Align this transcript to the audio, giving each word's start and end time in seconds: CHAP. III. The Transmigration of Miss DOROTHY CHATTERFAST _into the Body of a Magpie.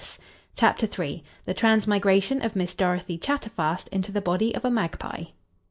CHAP. 0.55 0.81
III. 0.81 1.23
The 1.45 1.53
Transmigration 1.53 2.41
of 2.43 2.55
Miss 2.55 2.73
DOROTHY 2.73 3.19
CHATTERFAST 3.19 3.87
_into 3.91 4.11
the 4.11 4.19
Body 4.19 4.51
of 4.55 4.65
a 4.65 4.71
Magpie. 4.71 5.25